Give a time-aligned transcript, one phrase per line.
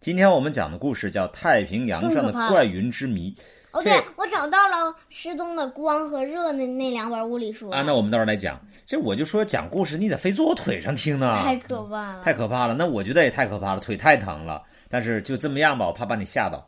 [0.00, 3.30] 今天我们讲的故事叫《太平洋上的怪云之谜》。
[3.72, 7.82] 哦，对，我找到了失踪的光和热那那两本物理书啊。
[7.84, 8.60] 那我们到时候来讲。
[8.86, 11.36] 这我就说讲故事，你得非坐我腿上听呢。
[11.42, 12.74] 太可怕了，太可怕了。
[12.74, 14.62] 那我觉得也太可怕了，腿太疼了。
[14.88, 16.66] 但是就这么样吧，我怕把你吓到。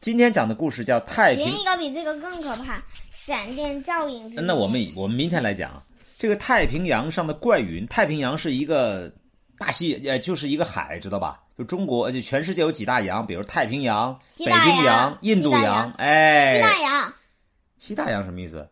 [0.00, 1.44] 今天讲的故事叫《太平》。
[1.46, 4.34] 另一个比这个更可怕，闪电照影。
[4.46, 5.82] 那我们我们明天来讲
[6.16, 7.84] 这个太平洋上的怪云。
[7.86, 9.12] 太平洋是一个
[9.58, 11.40] 大西，呃，就是一个海，知道吧？
[11.58, 17.14] 就中国，就全世界有几大洋，比如太平洋、北冰洋、印度洋，哎，西大洋，
[17.78, 18.64] 西大洋什么意思？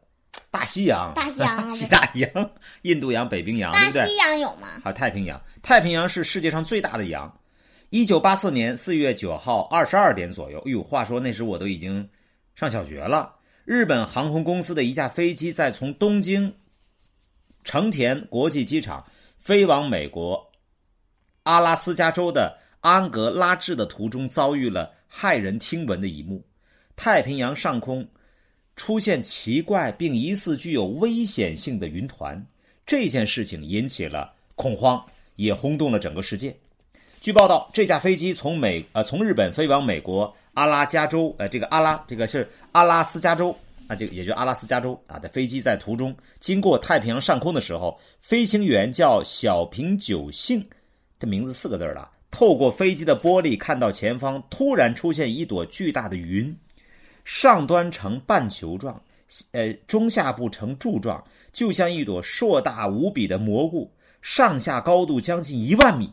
[0.52, 2.50] 大西洋，大西洋， 西大洋，
[2.82, 4.02] 印度洋、北冰洋，对不对？
[4.02, 4.68] 大西洋有吗？
[4.84, 7.40] 好，太平洋，太平洋是世界上最大的洋。
[7.90, 12.08] 一九八四年四月九号二十二点左右，哎呦，话说那时我都已经
[12.54, 13.34] 上小学了。
[13.64, 16.54] 日本航空公司的一架飞机在从东京
[17.64, 19.04] 成田国际机场
[19.40, 20.40] 飞往美国
[21.42, 22.56] 阿拉斯加州的。
[22.86, 26.40] 安格拉治的途中遭遇了骇人听闻的一幕：
[26.94, 28.06] 太平洋上空
[28.76, 32.40] 出现奇怪并疑似具有危险性的云团。
[32.86, 36.56] 这件事情引起了恐慌，也轰动了整个世界。
[37.20, 43.50] 据报道，这架飞机从美呃从日本飞往美国阿拉加州，呃这个阿拉这个是阿拉斯加州
[43.88, 50.64] 啊，这个也就阿拉斯加州啊的飞机在途中经过太平洋上空的时候，飞行员叫小平久幸，
[51.18, 52.12] 这名字四个字了。
[52.36, 56.54] 透过飞机的玻璃，看到前方突然出现一朵巨大的云，
[57.24, 59.02] 上端呈半球状，
[59.52, 63.90] 呃，中下部呈柱状，就像一朵硕大无比的蘑菇，
[64.20, 66.12] 上下高度将近一万米。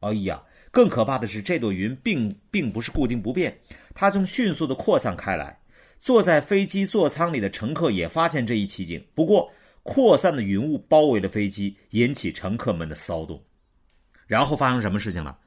[0.00, 3.58] 哎呀，更可怕的是，这朵云并并不是固定不变，
[3.94, 5.58] 它正迅速的扩散开来。
[5.98, 9.50] 坐在飞机座舱里的乘客也发现这一奇景，不过
[9.82, 13.42] 扩散的云雾包围了飞机，引起乘客们的骚动。
[14.26, 15.38] 然后发生什么事情了？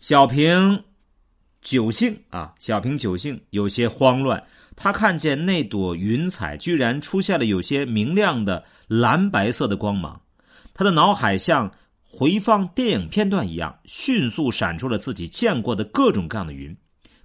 [0.00, 0.82] 小平
[1.60, 4.42] 久幸啊，小平久幸有些慌乱。
[4.74, 10.18] 他看见那朵云彩居然出现了有些明亮的蓝白色的光芒，
[10.72, 11.70] 他的脑海像
[12.02, 16.74] 回放电影片段一样，迅速闪出了自己见过的各种各样的云。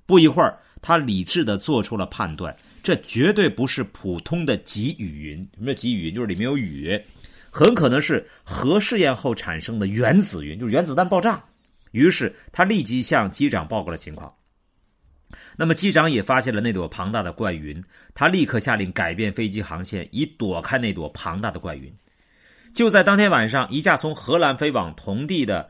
[0.05, 2.53] 不一会儿，他理智的做出了判断：
[2.83, 5.37] 这绝对不是普通的积雨云。
[5.55, 6.13] 什么叫积雨云？
[6.13, 7.01] 就是里面有雨，
[7.49, 11.41] 很可能是核试验后产生的原子云，就是原子弹爆炸。
[11.95, 14.33] 于是他立即向机长报告了情况。
[15.55, 17.81] 那么机长也发现了那朵庞大的怪云，
[18.13, 21.89] 他立刻下令改变飞机航线，以躲开那朵庞大的怪云。
[22.73, 25.69] 就在当天晚上，一架从荷兰飞往同地的，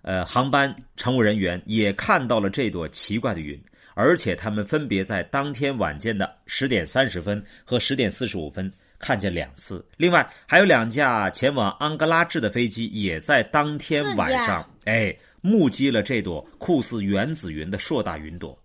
[0.00, 3.62] 呃，航班乘务人员也看到了这朵奇怪的云，
[3.94, 9.86] 而且他们分别在当天晚间的十点三十分和十点四十五分看见两次。
[9.98, 15.14] 另外，还有两架前往安哥拉治的飞机也在当天晚上，哎。
[15.46, 18.58] 目击了这朵酷似原子云的硕大云朵。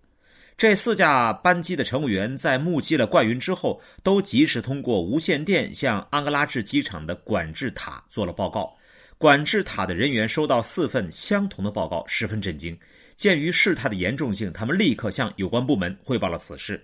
[0.58, 8.76] 这四架班机的乘务员在目击了怪云之后，都及时通过无线电向安哥拉治机场的管制塔做了报告。
[9.18, 12.78] 管制塔的人员收到四份相同的报告，十分震惊。
[13.16, 16.84] 鉴于事态的严重性，他们立刻向有关部门汇报了此事。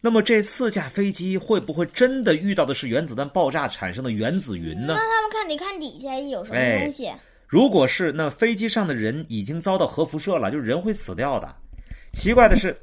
[0.00, 4.94] 那么，这四架飞机会不会真的遇到的是原子弹爆炸产生的原子云呢？
[4.94, 7.10] 那他们看得看底下有什么东西。
[7.46, 11.54] 如果是那飞机上的人已经遭到核辐射了，就人会死掉的。
[12.12, 12.76] 奇怪的是，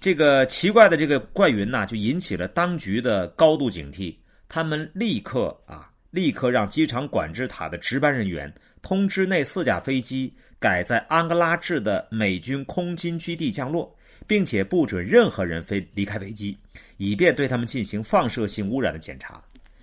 [0.00, 4.14] 这个奇怪的这个怪云呐，就引起了当局的高度警惕。
[4.48, 13.94] 他们立刻啊，立刻让机场管制塔的值班人员通知那四架飞机改在安哥拉治的美军空军基地降落，
[14.26, 16.56] 并且不准任何人飞离开飞机，
[16.96, 19.42] 以便对他们进行放射性污染的检查。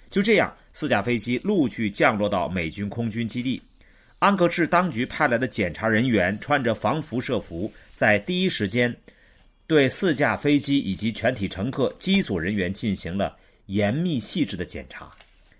[0.09, 3.61] 就这样，四架飞机陆续降落到美军空军基地。
[4.23, 8.95] 安格治当局派来的检查人员穿着防辐射服，在第一时间
[9.67, 13.35] 对四架飞机以及全体乘客、机组人员进行了
[13.65, 15.11] 严密细致的检查。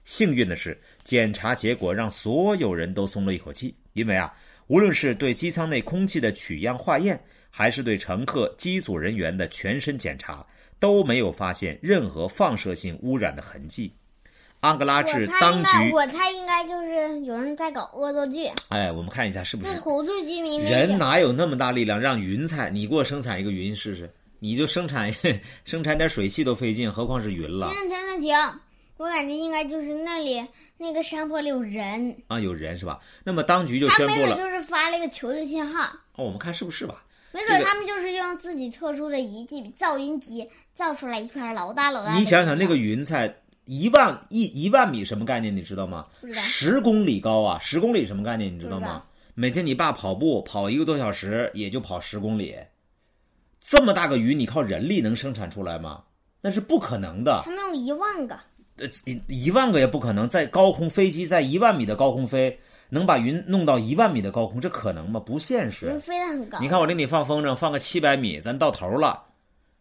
[0.06, 4.33] 幸运的是，检查结果让所有人都松了一口气，因为啊，
[4.68, 10.42] 无论是对机舱内空气的取样化验，还是对乘客、机组人员的全身检查，
[10.80, 13.92] 都没有发现任何放射性污染的痕迹。
[14.63, 18.50] 安格拉治当局，我猜应该就是有人在搞恶作剧。
[18.69, 20.62] 哎，我们看一下是不是唬住居民？
[20.62, 22.69] 人哪有那么大力量让云彩？
[22.69, 25.13] 你给我生产一个云试试，你就生产
[25.65, 28.36] 生产点水汽都费劲，何况是云了停停停停！
[28.95, 30.42] 我感觉应该就是那里
[30.77, 32.39] 那个山坡里有人，啊？
[32.39, 32.98] 有人是吧？
[33.25, 35.83] 那么当局就他没准宣布了，就是发了一个求救信号，
[36.16, 37.04] 哦，我们看是不是吧？
[37.33, 42.13] 没准他们就是用自己特殊的仪器造云机造出来一片老大老大。
[42.13, 43.27] 你想想那个云彩
[43.65, 45.56] 一万一一万米什么概念？
[45.56, 46.06] 你知道吗？
[46.33, 47.57] 十公里高啊！
[47.60, 48.54] 十公里什么概念？
[48.54, 49.04] 你知道吗？
[49.36, 52.56] 每天你爸跑步跑一个多小时，也就跑十公里。
[53.60, 56.04] 这么大个鱼，你靠人力能生产出来吗？
[56.42, 57.42] 那是不可能的。
[57.45, 58.38] 他们用一万个，
[58.75, 60.27] 呃，一一万个也不可能。
[60.27, 62.59] 在高空飞机在一万米的高空飞，
[62.89, 65.19] 能把云弄到一万米的高空，这可能吗？
[65.19, 66.00] 不现实云。
[66.00, 66.59] 飞得很高。
[66.59, 69.24] 你看我给你放风筝，放个七百米，咱到头了。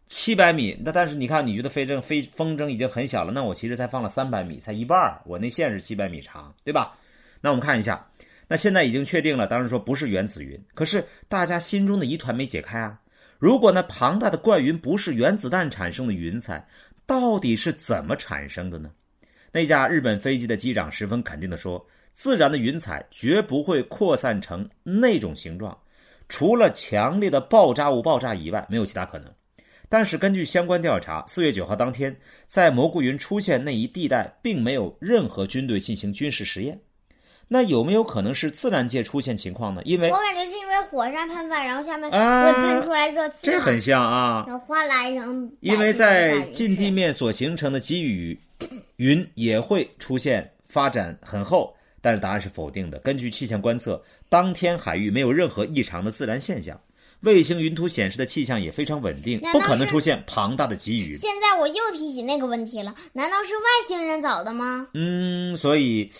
[0.07, 6.95] 七百米，那但是你看，你觉得飞筝飞风筝已经很小了，那我其实才放了三百米，才一半儿我那线是七百米长，对吧？
[7.41, 8.07] 那我们看一下，
[8.47, 12.99] 那现在已经确定了，当然说不是原子云，可是大家心中的疑团没解开啊。
[13.39, 16.65] 如果那庞大的怪云不是原子弹产生的云彩，
[17.05, 18.91] 到底是怎么产生的呢？
[19.51, 25.77] 那架日本飞机的机长十分肯定地说：“自然的云彩绝不会扩散成那种形状，
[26.29, 29.29] 除了强烈的爆炸物爆炸以外，没有其他可能。”
[29.93, 32.17] 但是根据相关调查，四月九号当天，
[32.47, 36.79] 在蘑菇云出现那一地带，并没有任何军队进行军事实验。
[37.47, 39.83] 那有没有可能是自然界出现情况呢？
[39.85, 48.35] 因为我感觉是因为火山喷发，然后下面啊会喷出来热气嘛，这很像啊，然后哗啦一声，因为在近地面所形成的积雨
[48.95, 52.97] 云也会出现发展很厚，但是答案是否定的。
[53.01, 56.81] 根据气象观测，当天海域没有任何异常的自然现象，
[57.23, 61.15] 卫星云图显示的气象也非常稳定，不可能出现庞大的积雨。
[61.15, 64.87] 现在我又提起那个问题了，难道是外星人造的吗？
[64.93, 66.11] 嗯，所以，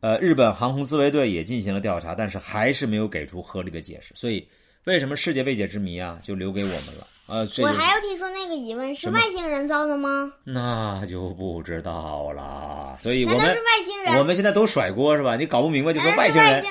[0.00, 4.12] 呃，日本航空自卫队也进行了调查，但是还是没有给出合理的解释。
[4.14, 4.46] 所以，
[4.84, 7.06] 为什么世界未解之谜啊，就留给我们了？
[7.26, 10.32] 呃，我还要提出那个疑问：是外星人造的吗？
[10.44, 12.96] 那就不知道了。
[12.98, 14.18] 所以我们是外星人？
[14.18, 15.36] 我们现在都甩锅是吧？
[15.36, 16.64] 你搞不明白就说外星人？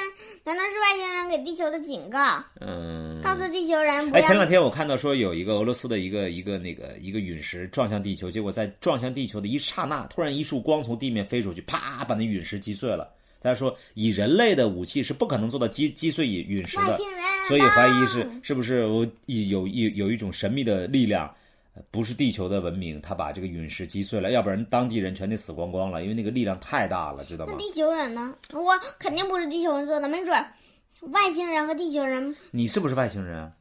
[0.49, 13.07] 难道是外星人给地球的警告，嗯，告诉地球人不哎，前两天我看到说有一个俄罗斯的一个一个那个一个陨石撞向地球，结果在撞向地球的一刹那，突然一束光从地面飞出去，啪把那陨石击碎了。
[13.43, 16.97] 大家说，以人类的武器是不可能做到击击碎陨陨石的，
[17.47, 21.33] 所以怀疑是是不是我有有有一种神秘的力量，呃
[21.91, 27.57] 不是地球的文明，他把这个陨石击碎了，要不然当地人全得死光光了，因为那个力量太大了，知道吗那？
[27.57, 28.35] 地球人呢？
[28.51, 30.45] 我肯定不是地球人做的，没准
[31.11, 33.51] 外星人和地球人，你是不是外星人啊？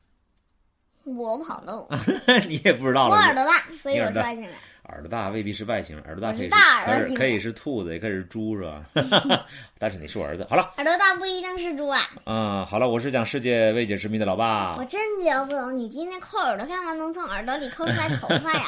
[1.05, 1.89] 我跑的，
[2.49, 3.15] 你也不知道我。
[3.15, 3.53] 耳朵大，
[3.83, 4.53] 所以我是外星人。
[4.89, 8.85] 耳朵大未必是外星人，耳朵大可以是是大可以可以是兔子，也可以是猪，是吧？
[9.79, 10.47] 但是你是我儿子。
[10.49, 12.01] 好了，耳朵大不一定是猪啊！
[12.25, 18.63] 嗯，好了，我是讲世界未解之谜的老爸我爸，真聊不懂，你今天抠耳朵干嘛能从耳朵里抠出来头发呀？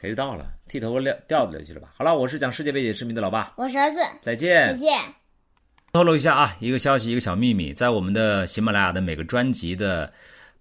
[0.00, 0.46] 谁知道了？
[0.68, 1.88] 剃头发掉掉下去了吧？
[1.96, 4.74] 好了，我是讲世界未解之谜的老爸，我是儿子，再见再。
[4.74, 4.98] 见。
[5.92, 10.06] 透露一下啊，一个消息，一个小秘密，在我们的喜马拉雅的每个专辑的《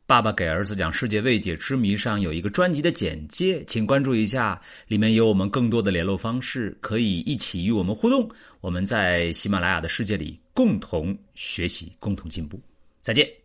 [0.08, 8.32] 爸爸给儿子讲世界未解之谜》上有一个专辑的简介，请关注一下，里面有我们更多的联络方式，可以一起与我们互动。
[8.62, 12.58] 我们在喜马拉雅的世界里共同学习，共同进步。
[13.02, 13.37] 再见。